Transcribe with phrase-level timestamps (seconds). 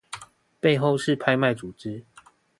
[0.59, 2.05] 背後是拍賣組織